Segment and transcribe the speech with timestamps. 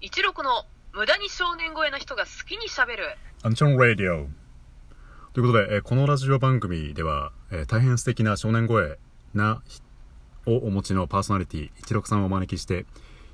[0.00, 3.04] 一六の無駄に少年声な人が好きにしゃべる。
[3.42, 4.28] アンチョン・ラディオ
[5.34, 8.98] ということで、えーこのラジオ番組では、えー大変素敵な少年声
[9.34, 9.80] なひ
[10.46, 12.86] をお持ちのパーソナリティ一六さんをお招きして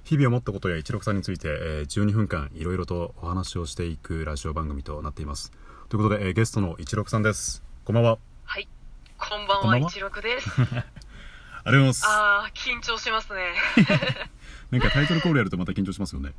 [0.03, 5.53] 日々思ったことや一六さんについて、えー12分間いろいろとお話をしていくラジオ番組となっています
[5.89, 8.69] ということで、えーゲストの一六さんですこんばんははい。
[9.19, 10.51] こんばんは、一六です。
[10.61, 10.83] ありがとう
[11.65, 13.55] ございますあー、緊張しますね。
[14.71, 16.33] なんかタイトルコールやるとまた緊張しますよね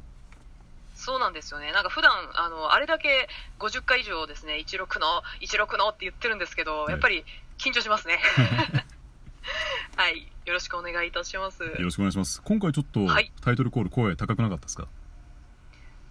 [1.08, 1.72] そうなんですよね。
[1.72, 3.30] なんか普段、あの、あれだけ
[3.60, 7.24] 50回以上ですね、一六の、一六のって言ってるんですけど、ええやっぱり
[7.58, 8.20] 緊張しますね。
[9.96, 10.30] はい。
[10.46, 11.64] よろしくお願いいたします。
[11.64, 14.90] よろしくお願いします今回ちょっとはいタイトルコール声高くなかったですか？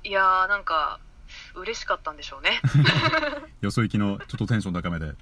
[0.02, 0.98] いやー、なんか、
[1.55, 2.62] 嬉しかったんでしょうね。
[3.60, 5.12] よそ行きのちょっとテンション高めで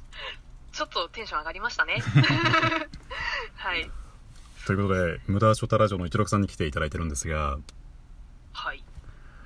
[0.72, 2.02] ちょっとテンション上がりましたね。
[3.56, 3.90] はい。
[4.66, 7.58] ということで無駄ショタラジオの一六さんに来ていただいてるんですが
[8.54, 8.82] はい。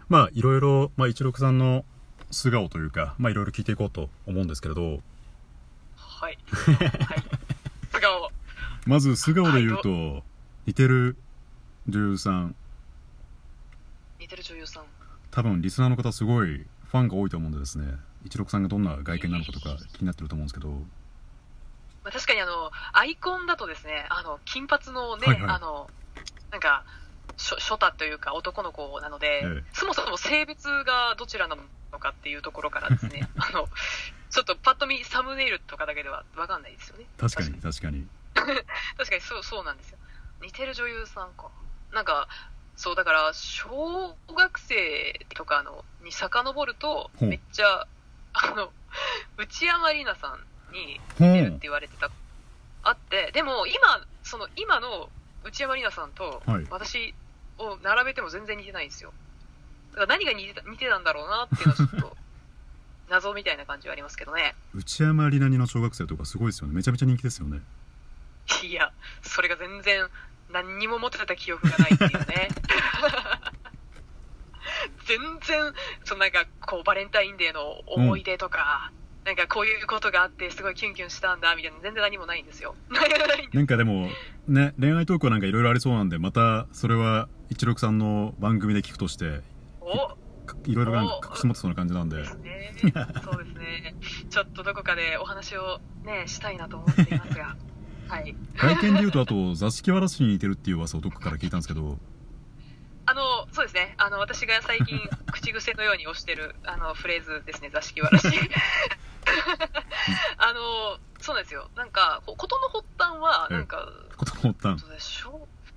[0.08, 1.84] まあいろいろ、まあ、一六さんの
[2.30, 5.00] 素顔というかまあいろいろ聞いていこうと思うんですけれど
[5.96, 6.38] はい。
[6.48, 7.22] はい。
[7.92, 8.30] 素顔。
[8.86, 10.22] まず素顔で言うと、
[10.66, 11.16] 似てる
[11.88, 12.54] 女優さん
[14.20, 14.84] 似てる女優さん。
[15.30, 17.86] 多分リスナーの方すごいファンが多いと思うんでですね
[18.24, 20.70] 一六さんがどんな外見なのかとか気になってると思うんですけど
[22.04, 25.88] まあ、確かにあの、アイコンだとですね、あの、金髪のね、はいはいあの、
[26.50, 26.84] なんか、
[27.36, 31.56] ショショタというか男の子なので、ええそもそも性別がどちらな
[31.92, 33.68] のかっていうところからですね、 あの、
[34.30, 37.06] ちょっとパッと見サムネイルとかだけではわかんないですよね。
[37.18, 39.98] 確かに確かに 確かにそう、そうなんですよ。
[40.42, 41.50] 似てる女優さんか。
[41.92, 42.28] なんか、
[42.76, 47.86] そう、だから、小学生とかのに遡ると、めっちゃ、
[48.32, 48.72] あの、
[49.36, 52.10] 内山里奈さんにほ似てるって言われてた、
[52.82, 55.08] あって、でも今、その今の
[55.44, 57.14] 内山里奈さんとはい私
[57.58, 59.12] を並べても全然似てないんですよ。
[59.92, 62.16] だから何が似てた似てたんだろうなっていうのはちょっと、
[63.10, 64.54] 謎みたいな感じはありますけどね。
[64.74, 67.60] 内山里奈似の小学生とかすごいですよねめちゃめちゃ人気ですよね
[68.62, 68.92] いや、
[69.22, 70.08] それが全然
[70.50, 72.48] 何にも持ってた記憶がないっていうね。
[75.06, 75.72] 全然、
[76.04, 78.90] そのなんかこうバレンタインデーの思い出とか、
[79.24, 82.74] なんかこういうことがあってすごいキュンキュンしたんだみたいな全然何もないんですよ。
[82.90, 84.10] ないんかでも
[84.46, 89.40] ね恋愛トークはなんかいろいろありそうなんでまたそれは一六さんの番組で聞くとして
[90.66, 92.74] いろいろなんか隠し持ってそうな感じなんでですね。
[93.22, 93.94] そうですね。
[94.30, 97.56] ちょっとどこかでお話をね、したいなと思っていますが。
[98.08, 98.36] はい。
[98.56, 101.98] 外見で言うとあと座敷わらしに似てるっていう噂をどっかから聞いたんですけど。
[104.04, 105.00] あの、私が最近
[105.32, 108.28] 口癖のように推してる、あの、フレーズですね、座敷わらし。
[110.36, 111.70] あの、そうなんですよ。
[111.74, 113.88] なんか、こ事の発端は、なんか、
[114.18, 114.78] ことの発端。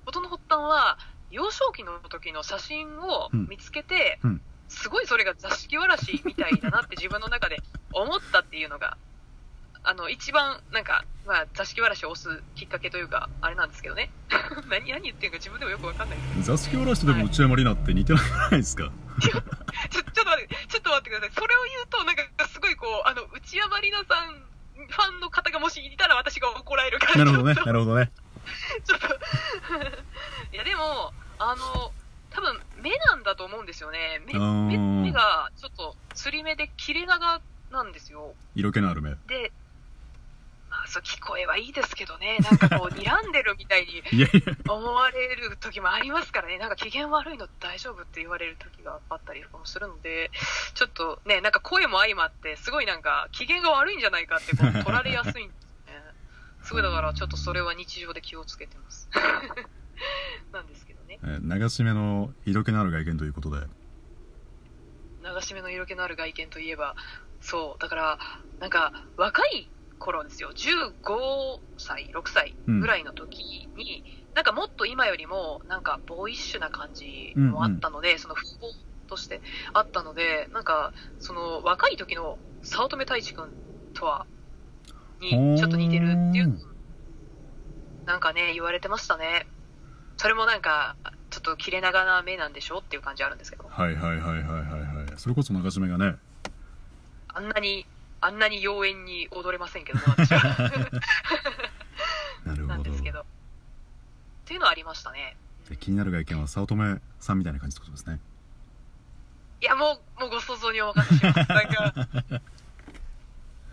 [0.04, 0.98] 事の発端は、
[1.30, 4.40] 幼少期の時の写真を見つけて、うんうん。
[4.68, 7.62] すごいそれが座敷わらしみたいだなって自分の中で
[7.94, 8.98] 思ったっていうのが、
[9.84, 14.10] あの、一番、なんか、まあ、座敷わらしを押すきっかけというか、あれなんですけどね。
[14.68, 16.18] 何、何言ってるか自分でもよくわかんない。
[16.18, 18.90] です座敷わらしとでも内山里奈って似てないですか、
[19.20, 19.42] ちょ、ちょっ
[20.12, 21.30] と待って、ちょっと待ってください。
[21.34, 24.48] それを言うと、なんか、すごいこう、あの、内山里奈さん、
[24.86, 27.16] ファンの方がもしいたら私が怒られるから。
[27.16, 28.12] なるほどねなるほどね。
[28.84, 29.06] ちょっと。
[30.52, 31.92] いやでもあの
[32.30, 34.22] 多分目なんだと思うんですよね。
[34.26, 37.40] 目目目がちょっとつり目で切れ長
[37.70, 38.34] なんですよ。
[38.54, 39.10] 色気のある目。
[39.10, 39.67] でまあ
[40.88, 42.38] そう聞こえはいいですけどね。
[42.40, 44.02] なんかこう睨んでるみたいに
[44.68, 46.58] 思われる時もありますからね。
[46.58, 50.30] なんか機嫌悪いの大丈夫って言われる時があったりとかもするので
[50.74, 56.02] ちょっとねなんか声も相まってすごいなんか機嫌が悪いんじゃないかってこう取られやすいんですね。
[56.62, 59.08] すごいだからちょっとそれは日常で気をつけてます。
[60.52, 61.18] なんですけどね。
[61.22, 63.66] えー流し目の色気のある外見ということで。
[65.22, 66.96] 流し目の色気のある外見といえば
[67.40, 68.18] そうだから
[68.60, 70.50] なんか若い頃ですよ。
[70.54, 70.92] 15
[71.76, 74.04] 歳6歳ぐらいの時に、
[74.34, 78.72] なんかもっと今よりもなんかボーイッシュな感じもあったので、その風貌
[79.08, 79.40] として
[79.72, 83.48] あったのでなんかその若い時の早乙女太一君
[83.94, 84.26] とは
[85.20, 86.58] にちょっと似てるっていう
[88.04, 89.46] なんかね言われてましたね。
[90.16, 90.96] それもなんか
[91.30, 93.64] ちょっと切れ長な目なんでしょっていう感じあるんですけど。
[93.68, 95.06] はいはいはいはいはいはい。
[95.16, 96.16] それこそ流し目がね。
[97.28, 97.86] あんなに、
[98.20, 100.40] あんなに妖艶に踊れませんけどね、私は。
[102.44, 103.20] なるほどなんですけど。
[103.20, 103.24] っ
[104.44, 105.36] ていうのはありましたね。
[105.68, 108.18] で気になる外見は早乙女さんみたいな感じってことですね
[109.60, 111.36] いや、もう、もうご想像にお任せします。
[111.48, 111.94] なんか、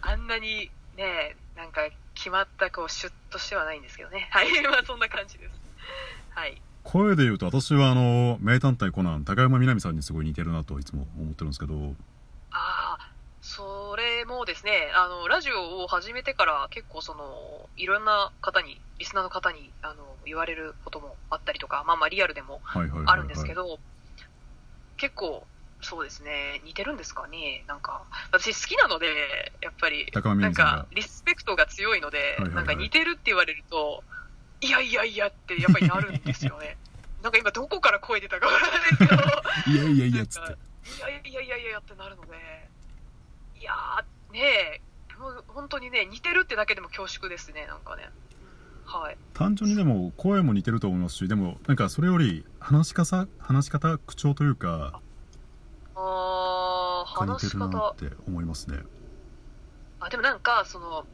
[0.01, 1.81] あんなにね、なんか
[2.13, 4.27] 決まったこうシュッとしてはないんですけどね。
[4.31, 5.51] はい、 まあそんな感じです。
[6.31, 6.62] はい。
[6.83, 11.95] 声で言うと私はあの名探偵コナン高山みなみさんにすごい似てるなといつも思ってるんですけど
[14.95, 19.95] あの、ラジオを始めてから結構その、いろんな方に、リスナーの方に、あの、
[20.25, 23.77] 言われることもあったりとか、まあまあリアルでもはいはいはい、はい、あるんですけど、
[24.95, 25.45] 結構、
[25.81, 32.56] そうですね、似てるんですかね、なんか、私好きなので、やっぱり、ななんか、リスペクトが強いので、はいはいはい。
[32.56, 34.01] なんか似てるって言われると、
[34.62, 36.77] いやいやいやってやっぱりなるんですよね。
[37.21, 39.24] なんか今どこから声出たかわからないですけど、
[39.68, 40.57] いやいやいやっつって。
[40.98, 42.69] いやいやいやいやってなるので、
[43.59, 44.81] いやー、ねえ、
[45.18, 48.10] もう本当にね、似てるってだけでも恐縮ですね、なんかね。
[48.86, 49.18] はい。
[49.34, 55.02] 単純にでも声も似てると思いますしでもなんかそれより話し方話し方口調というか
[55.96, 57.96] あー、が似話してるなっ方。
[57.96, 58.78] て思いますね
[60.00, 61.06] あ、でもなんか、その、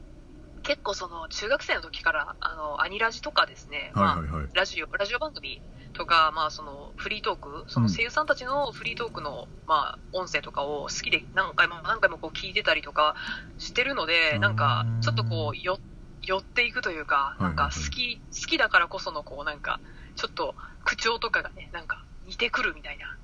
[0.62, 3.92] 結構その、中学生の時から、あの、アニラジとかですね、
[4.54, 13.14] ラジオ、ラジオ番組とか、まあその、フリートーク、その声優さんたちのフリートークの、まあ、音声とかを好きで何回も何回もこう聞いてたりとか
[13.58, 15.78] してるので、なんか、ちょっとこう、よ、
[16.22, 19.80] 寄っていくというか、なんか好き、好きだからこそのこう、なんか、
[20.16, 20.54] ちょっと
[20.84, 23.16] 口調とかがね、なんか似てくるみたいな。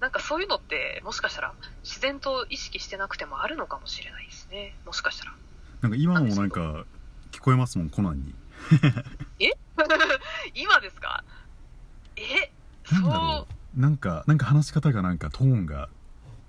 [0.00, 4.76] なんかそういうのって、もしかしたら自然と意識してなくてもあるのかもしれないですね。
[4.84, 5.32] もしかしたら。
[5.80, 6.84] なんか今もなんか
[7.32, 8.34] 聞こえますもんコナンに
[10.54, 11.24] 今ですか？
[12.16, 12.50] え？
[12.92, 13.46] なんだろ
[13.76, 13.80] う。
[13.80, 15.88] なんかなんか話し方がなんかトーンが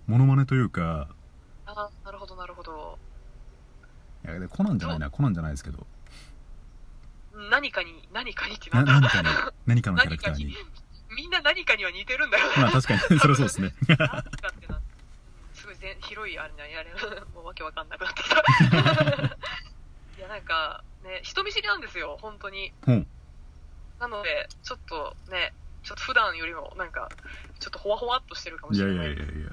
[0.07, 1.09] モノマネというか
[1.65, 2.97] あなるほどなるほど。
[4.25, 5.85] いやでコナンじゃないなコナンじゃないですけど。
[7.51, 9.27] 何かに何かにってな何かに
[9.67, 10.55] 何かの キャラクターに。
[11.15, 13.73] みんな何かには似てるんだよまあ確かに それはそうですね。
[13.87, 14.81] 何かってな
[15.53, 16.91] すごい全広いあれなやれ
[17.33, 18.35] もうわけわかんなくなってきた。
[20.17, 22.73] いやなんかね人見知りなんですよ本当に。
[22.85, 23.07] ほん
[23.99, 25.53] なのでちょっとね
[25.83, 27.09] ちょっと普段よりもなんか
[27.59, 28.97] ちょっとほわほわっとしてるかもいしれない。
[28.97, 29.49] やいやいやいや。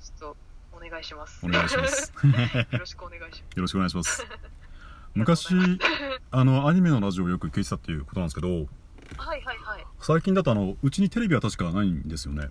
[0.00, 0.36] ちょっと
[0.72, 1.40] お願いします。
[1.44, 2.12] お願いします。
[2.72, 3.56] よろしくお願いします。
[3.56, 4.26] よろしくお願いします。
[5.14, 5.54] 昔
[6.32, 8.48] あのアニメのラジオをよく聞いてたっていうことなんですけど
[9.16, 9.86] はいはいはい。
[10.00, 12.50] 最近だとあのうちにテレビは確かないんですよね。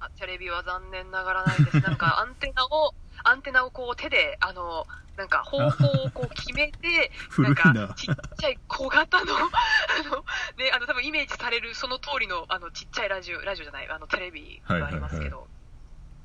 [0.00, 1.80] あテレビは残念ながらないです。
[1.80, 9.38] なんかアンテナを、アンテナをこう手で、あの、なんか方向をこう決めて、 なんなかちっちゃい小型の、 あ
[10.10, 10.24] の、
[10.58, 15.46] ね、あの多分イメージされるその通りの、あの、ちっちゃいラジオ、ラジオじゃない、あのテレビがありますけど、はい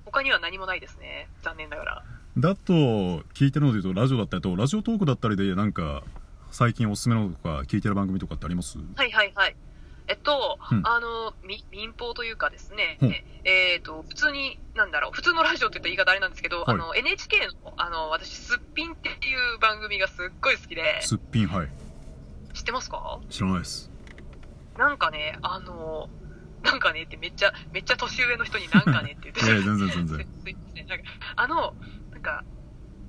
[0.06, 1.28] 他には何もないですね。
[1.44, 2.04] 残念ながら。
[2.36, 6.02] だと聞いてるので言うとラジオだったりとラジオトークだったりでなんか
[6.50, 8.80] 最近おすすめのとか聞いてる番組とかってあります？
[8.96, 9.56] はいはいはい。
[10.10, 10.82] えっと、うん。
[10.86, 13.16] あの、み民放というかですね、うん。
[13.44, 16.66] えっと、普通に、なんだろう、普通のラジオって言ったら言い方あれなんですけど、はい。
[16.70, 21.70] あの、NHK の、あの、私、すっぴんっていう番組がすっごい好きで、すっぴんはい。
[22.54, 23.20] 知ってますか？
[23.30, 23.92] 知らないです。
[24.78, 26.10] なんかね、あの、
[26.64, 29.42] なんかねってめっちゃ、めっちゃ年上の人になんかねって言って。
[29.42, 30.18] 全然全然。
[30.18, 30.88] す すいません。
[30.88, 31.04] なんか、
[31.36, 31.76] あの、
[32.14, 32.44] なんか、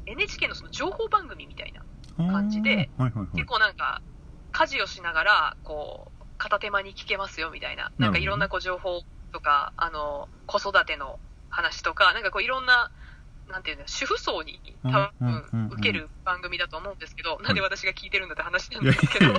[0.04, 1.82] NHK のその情報番組みたいな、
[2.30, 3.26] 感じではいはいはい。
[3.36, 4.02] 結構なんか、
[4.52, 9.02] 家事をしながら、こう、片手間に聞けますよみたいな、なんかいろんなこう情報
[9.32, 11.20] とか、あの、子育ての
[11.50, 12.90] 話とか、なんかこういろんな、
[13.48, 19.32] なんていうの、主婦層に多分受ける番組だと思うんですけど、なんで私が聞いてるんだって話なんですけど、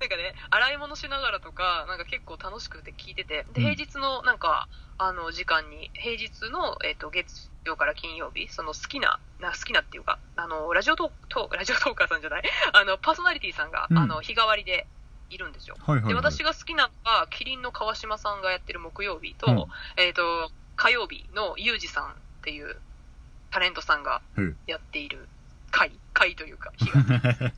[0.00, 3.74] なんかね、洗い物しながらとか、なんか結構楽しくて聞いてて、で、うん。
[3.74, 13.98] 平日のなんか、あの、時間に、平日の、えっ、と、月曜から金曜日、その好きな、な好きなっていうか、あの、ラジオトートラジオトーカーさんじゃない、 あの、パーソナリティさんが、うん。
[13.98, 14.86] あの、日替わりで
[15.30, 15.76] いるんですよ。
[15.76, 16.14] で、はいはいはい。
[16.14, 19.66] 私が好きなのが、キリンの川島さんがやってる木曜日と、うん。
[19.96, 22.08] えっ、と、火曜日のユージさんっ
[22.42, 22.76] ていう
[23.50, 24.22] タレントさんが
[24.66, 25.28] やっている
[25.70, 27.00] 回、回というか、日が。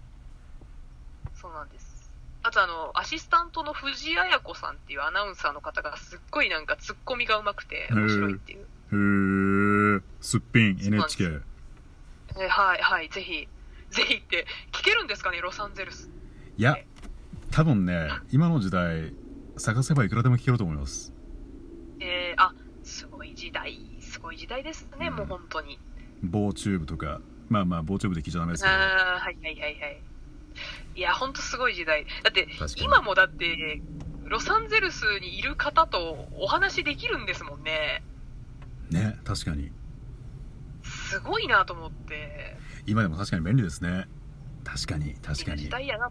[1.34, 2.10] そうなんです。
[2.42, 8.60] あとあの、アシスタントの藤井彩子さんっていうアナウンサーの方がすっごいなんかツッコミがうまくて面白いっていう。
[8.62, 10.02] へえ。
[10.20, 11.40] すっぴん NHK
[12.40, 13.48] えはいはい、ぜひ、
[13.90, 16.10] ぜひって、聞けるんですかね、ロサンゼルス。
[16.56, 16.76] いや
[17.50, 19.12] 多分ね今の時代
[19.56, 21.12] 探せばいくらでも聞けると思います
[22.00, 25.78] えー、あ、すごい時代、すごい時代ですね、うんもう本当に。
[26.22, 30.02] 某チューブとかまあまあ某チューブで聞いちゃダメですけどあーはいはいはいはい。
[30.94, 32.04] いや、本当すごい時代。
[32.22, 33.80] だって今もだって、
[34.24, 38.02] ロサンゼルスにいる方とお話できるんですもんね。
[38.90, 39.70] ね確かに
[40.82, 42.56] すごいなと思って。
[42.86, 44.06] 今でも確かに便利ですね
[44.64, 46.10] 確かに確かに時代やな。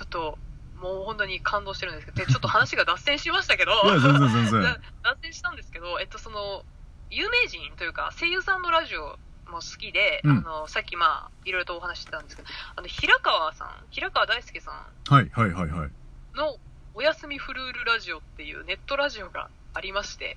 [0.00, 0.38] ちょっと、
[0.80, 4.62] もう本当に感動してるんですけど、でちょっと話が脱線しましたけど、 全然全然。
[4.62, 6.64] だ 脱線したんですけど、えっと、その、
[7.10, 9.18] 有名人というか、声優さんのラジオ
[9.50, 10.38] も好きで、うん。
[10.38, 15.90] あの、さっきまあ、いろいろとお話ししてたんですけど、あの、平川さん、平川大輔さんはいはいはいはい。
[16.34, 16.56] の
[17.02, 20.36] 休みフルールラジオっていうネットラジオがありまして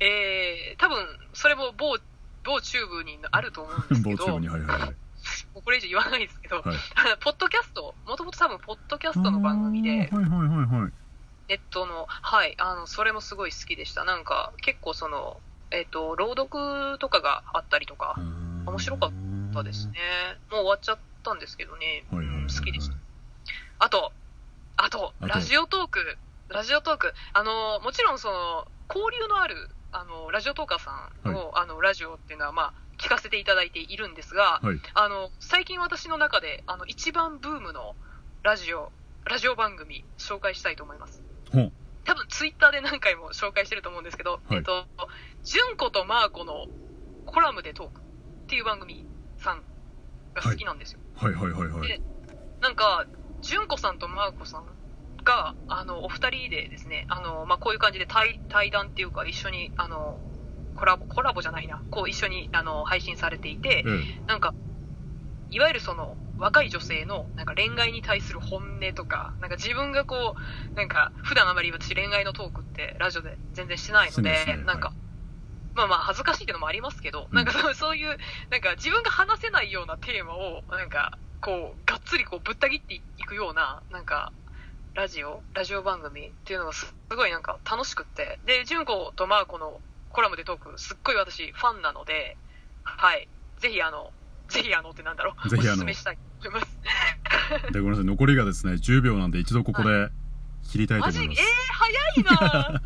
[0.00, 1.98] えー、多分、それも某、
[2.44, 4.96] 某チューブにあると思うんですけど、 某チューブにはいはいはい
[5.54, 6.64] もうこれ以上言わないですけど、はい。
[7.22, 10.92] ポッドキャスト、もともと多分、ポッドキャストの番組で、はいはいはいはい。
[11.48, 14.04] ネットの、はい、あの、それもすごい好きでした。
[14.04, 18.16] なんか、結構その、えっ、と、朗読とかがあったりとか、
[18.66, 19.12] 面白かっ
[19.52, 19.94] たですね。
[20.50, 22.54] もう終わっちゃったんですけどね、はいはいはいはい。
[22.54, 22.96] 好きでした。
[23.78, 24.12] あと、
[24.76, 26.18] あと、ラジオトーク、
[26.48, 34.80] ラジオトーク、あの、もちろんその、交流のある、あの、ラジオトーカーさんの、あの、ラジオっていうのは、まあ、聞かせていただいているんですが、はい。
[34.94, 37.94] あの、最近私の中で、あの、一番ブームの
[38.42, 38.92] ラジオ、
[39.28, 41.22] ラジオ番組、紹介したいと思います。
[41.52, 41.72] ほう。
[42.04, 44.56] 多分ツイッターで何回も紹介してると思うんですけど、はい。
[44.56, 44.86] えっと、
[45.44, 46.66] 純子とマー子の
[47.26, 48.04] コラムでトークっ
[48.48, 49.04] ていう番組
[49.36, 49.60] さん
[50.34, 51.00] が好きなんですよ。
[51.12, 51.34] はい。
[51.34, 51.52] はい。
[51.52, 51.68] はい。
[51.68, 51.88] はい。
[51.88, 52.00] で
[52.62, 53.04] なんか、
[53.42, 54.64] 純子さんとマー子さん
[55.24, 60.20] が、あの、お二人でですね、あの、まあ、こういう感じで対対談っていうか、一緒に、あの、
[60.74, 64.54] コラボ、コラボじゃないな、こう一緒に、あの、配信されていて、えなんか、
[65.50, 74.96] いわゆるその、若い女性の、なんか恋愛に対する本音とか、なんか自分がこう、なんか、普段あまり私恋愛のトークってラジオで全然してないので、ですねなんか、はい。
[75.74, 77.36] まあまあ恥ずかしいっていうのもありますけど、うん。
[77.36, 78.18] なんかそういう、
[78.50, 84.32] なんか自分が話せないようなテーマを、なんか、こう、がっつりこうぶった切っていくような、なんか、
[84.94, 89.80] ラジオ、ラジオ番組っていうのがすすごいなんか楽しくって、で、純子とマーコの
[90.14, 92.36] コラムでトーク、すっごい私ファンなので、
[92.84, 93.28] はい、
[93.58, 94.12] ぜひあの、
[94.48, 96.78] ぜひあのってなんだろう、ぜひあのおすすめしたいと思います。
[97.72, 100.08] でごめんなさい残りがですね10秒なんで一度ここで
[100.70, 101.42] 切りたいと思いーます、、
[101.72, 102.80] 早いな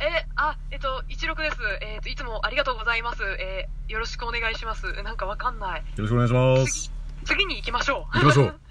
[0.00, 1.56] えあ、えっと、一六です。
[1.82, 3.22] えっと、いつもありがとうございます。
[3.38, 5.02] えーよろしくお願いします。
[5.02, 5.80] なんかわかんない。
[5.80, 6.92] よろしくお願いします
[7.24, 8.14] 次に行きましょう。
[8.14, 8.60] 行きましょう